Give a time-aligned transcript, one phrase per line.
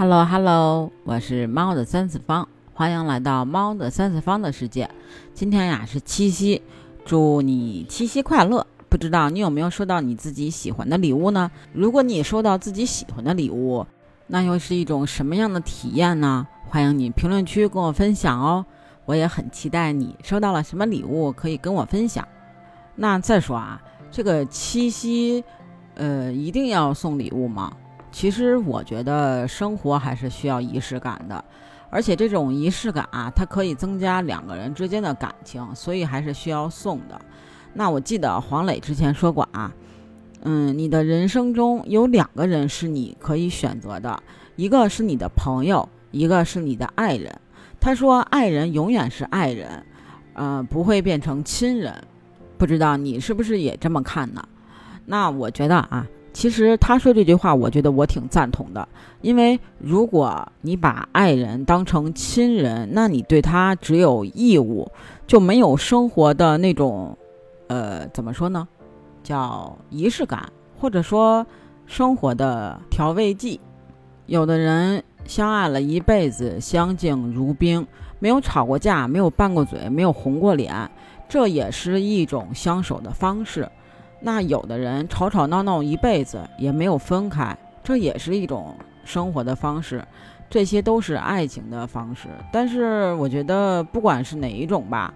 [0.00, 4.88] Hello Hello，我是猫的三次方，欢迎来到猫的三次方的世界。
[5.34, 6.62] 今天呀是七夕，
[7.04, 8.64] 祝你七夕快乐！
[8.88, 11.50] 不知道你有没有收到你自己喜欢的礼物呢？
[11.72, 13.84] 如果你收到自己喜欢的礼物，
[14.28, 16.46] 那又是一种什么样的体验呢？
[16.68, 18.64] 欢迎你评论区跟我分享哦，
[19.04, 22.24] 我也很期待你收到了什么礼物可以跟我分享。
[22.94, 25.42] 那再说啊，这个七夕，
[25.96, 27.72] 呃，一定要送礼物吗？
[28.18, 31.44] 其实我觉得生活还是需要仪式感的，
[31.88, 37.16] 而且这种仪式感啊，它可以增加两个人之间的感情，所以还是需要送的。
[37.74, 39.72] 那我记得黄磊之前说过啊，
[40.42, 44.20] 嗯，你的人生中有两个人是你可以选择的，
[44.56, 47.32] 一个是你的朋友，一个是你的爱人。
[47.78, 49.86] 他说，爱人永远是爱人，
[50.32, 51.94] 呃，不会变成亲人。
[52.56, 54.42] 不知道你是不是也这么看呢？
[55.06, 56.04] 那我觉得啊。
[56.32, 58.86] 其实他说这句话，我觉得我挺赞同的。
[59.20, 64.90] 因为如果你把爱人当成亲人，那你对他只有义务，
[65.26, 67.16] 就没有生活的那种，
[67.66, 68.68] 呃，怎么说呢？
[69.24, 71.44] 叫仪式感，或者说
[71.86, 73.60] 生活的调味剂。
[74.26, 77.84] 有的人相爱了一辈子，相敬如宾，
[78.20, 80.88] 没有吵过架，没有拌过嘴，没有红过脸，
[81.28, 83.68] 这也是一种相守的方式。
[84.20, 88.74] 那有的人吵吵闹闹一辈子也没有分开，这也是一种
[89.04, 90.04] 生活的方式，
[90.50, 92.28] 这些都是爱情的方式。
[92.52, 95.14] 但是我觉得不管是哪一种吧，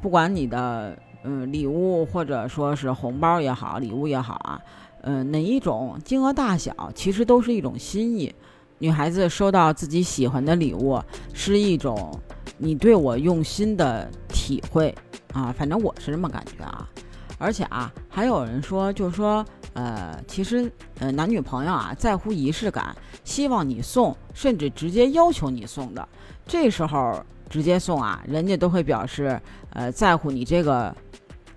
[0.00, 4.60] 不管你的嗯礼物或者说是红包也好，礼物也好啊，
[5.02, 8.34] 嗯哪一种金额大小，其实都是一种心意。
[8.78, 11.00] 女孩子收到自己喜欢的礼物，
[11.32, 12.12] 是一种
[12.58, 14.92] 你对我用心的体会
[15.32, 16.88] 啊，反正我是这么感觉啊。
[17.38, 26.08] 而且啊，还有人说，就是说，呃，其实，呃，男女朋友啊，在乎仪式感，希望你送，甚至直接要求你送的，
[26.46, 30.94] 这时候直接送啊，人家都会表示，呃，在乎你这个，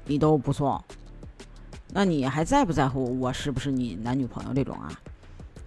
[0.05, 0.81] 你都不送，
[1.93, 4.89] 那你还在不在乎我是不是你男女朋友这种啊？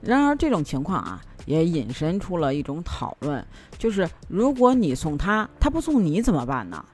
[0.01, 3.45] 然而这种情况啊，也引申出了一种讨论，
[3.79, 6.85] 就是如果你送他，他不送你怎么办呢？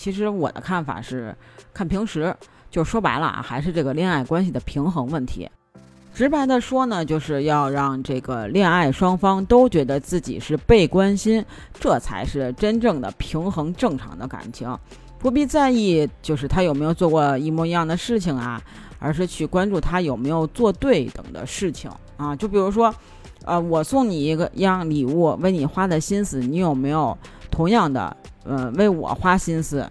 [0.00, 1.36] 其实我的看法是，
[1.74, 2.34] 看平时。
[2.70, 5.50] 就说白了啊，还是这个恋爱关系的平衡问题。
[6.14, 11.44] 直白的说呢，就是要让这个恋爱双方都觉得自己是被关心，
[11.74, 14.74] 这才是真正的平衡正常的感情。
[15.18, 18.62] 不必在意就是他有没有做过一模一样的事情啊，
[19.00, 22.36] 而是去关注他有没有做对等的事情啊。
[22.36, 22.94] 就比如说，
[23.44, 27.18] 呃，我送你一个样礼物，为你花的心思，你有没有
[27.50, 29.88] 同样的，呃，为我花心思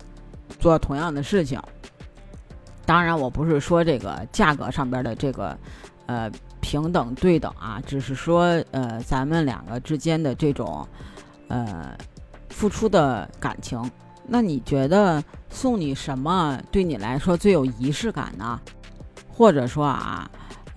[0.60, 1.62] 做同样的事情？
[2.86, 5.56] 当然，我不是说这个价格上边的这个，
[6.08, 10.88] 呃，平等对等啊，只是说，呃，咱们两个之间的这种，
[11.50, 11.96] 呃，
[12.50, 13.80] 付出的感情。
[14.32, 18.60] 那你觉得送你什么对你来说最有仪式感呢？
[19.28, 20.30] 或者说啊，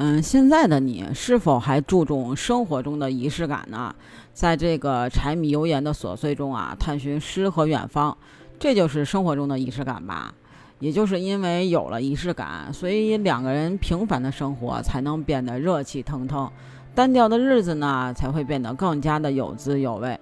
[0.05, 3.95] 嗯，现在的你是否还注重生活中的仪式感呢？
[4.33, 8.19] 在这个柴米油盐的琐碎中啊，探寻诗和远方，
[8.59, 10.35] 这就是生活中的仪式感吧。
[10.81, 16.51] 也就是因为有了仪式感，所以两个人平凡的生活才能变得热气腾腾，
[16.97, 20.19] 单调的日子呢才会变得更加的有滋有味。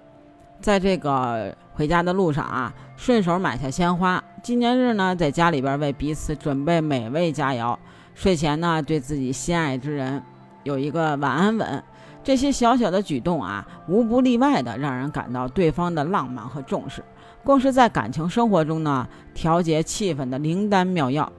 [0.59, 7.75] 在这个回家的路上啊，顺手买下鲜花，纪念日呢在家里边为彼此准备美味佳肴，
[8.13, 10.21] 睡前呢对自己心爱之人
[10.63, 11.83] 有一个晚安吻，
[12.23, 17.03] 这些小小的举动啊，无不例外的让人感到对方的浪漫和重视。
[17.43, 21.31] 更是在感情生活中呢，调节气氛的灵丹妙药。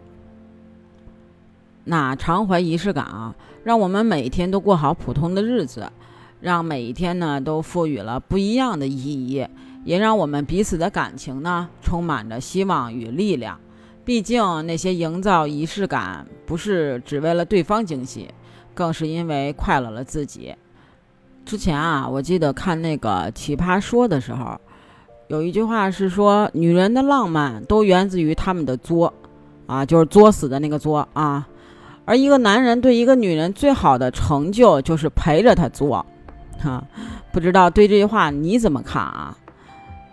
[1.84, 5.92] 那常怀仪式感啊，让我们每天都过好普通的日子，
[6.40, 9.46] 让每一天呢都赋予了不一样的意义，
[9.84, 13.60] 也让我们彼此的感情呢充满着希望与力量。
[14.04, 18.28] 毕竟那些营造仪式感，不是只为了对方惊喜，
[18.74, 20.54] 更是因为快乐了自己。
[21.44, 24.60] 之前啊，我记得看那个《奇葩说》的时候。
[25.28, 29.10] 有一句话是说，女人的浪漫都源自于他们的作，
[29.66, 31.49] 啊，就是作死的那个作啊。
[32.04, 36.04] 而一个男人对一个女人最好的成就，就是陪着她作，
[36.60, 36.84] 哈。
[37.32, 39.34] 不知道对这句话你怎么看啊？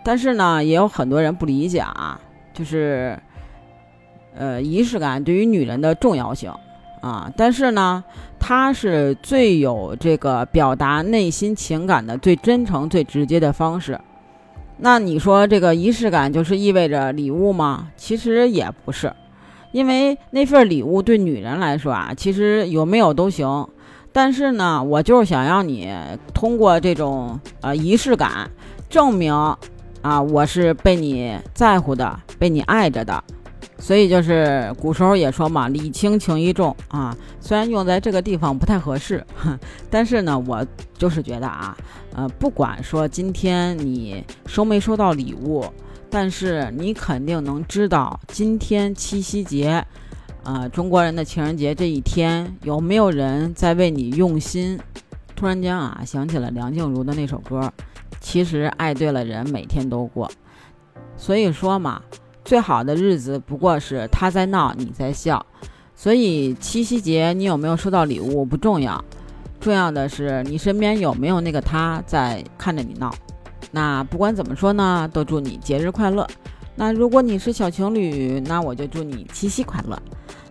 [0.02, 2.18] 但是呢，也有很多人不理解啊，
[2.54, 3.18] 就是，
[4.36, 6.52] 呃，仪式感对于女人的重要性
[7.00, 7.30] 啊。
[7.36, 8.02] 但是呢，
[8.38, 14.00] 它是最有这个表达内心情感的最真诚、最直接的方式。
[14.78, 17.88] 那你说这个仪式感就是意味着礼物吗？
[17.96, 19.12] 其实也不是，
[19.72, 23.68] 因为那份礼物对女人来说啊，其实有没有都行。
[24.12, 25.92] 但是呢，我就是想让你
[26.32, 28.50] 通过这种呃仪式感，
[28.88, 29.32] 证明
[30.02, 33.22] 啊我是被你在乎的，被你爱着的。
[33.80, 37.16] 所以就是古时候也说嘛，礼轻情意重啊。
[37.40, 39.24] 虽然用在这个地方不太合适，
[39.90, 40.64] 但是呢，我
[40.96, 41.76] 就是觉得啊，
[42.14, 45.64] 呃，不管说今天你收没收到礼物，
[46.10, 49.84] 但是你肯定能知道今天七夕节，
[50.44, 54.78] 呃，中国人的情人节这一天有没有人在为你用心。
[55.34, 57.72] 突然间啊，想起了梁静茹的那首歌，
[58.20, 60.30] 其实爱对了人，每天都过。
[61.16, 62.02] 所以说嘛。
[62.50, 65.46] 最好的日子不过是他在闹，你在笑，
[65.94, 69.04] 所以七夕节你有没有收到礼物不重要，
[69.60, 73.14] 重要的是你身边有没有那个他在看着你闹。
[73.70, 76.26] 那不管怎么说呢，都祝你节日快乐。
[76.74, 79.96] 那如果你是小情侣，那我就祝你七夕快乐。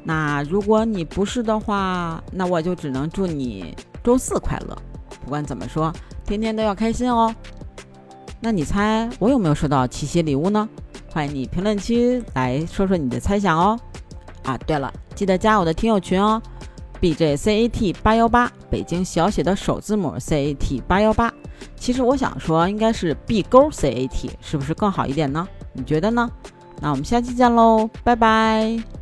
[0.01, 4.77] 那如果你不是的话，那我就只能祝你周四快乐。
[5.21, 5.91] 不管怎么说，
[6.25, 7.35] 天天都要开心哦。
[8.39, 10.69] 那你猜我有没有收到七夕礼物呢？
[11.11, 13.79] 欢迎你评论区来说说你的猜想哦。
[14.43, 16.41] 啊，对了，记得加我的听友群哦
[17.01, 21.33] ，bjcat 八幺八，北京小写的首字母 cat 八幺八。
[21.75, 25.47] 其实我想说，应该是 b 勾 cat，是不是更好一点呢？
[25.73, 26.29] 你觉得呢？
[26.79, 28.98] 那我们下期见喽，拜拜。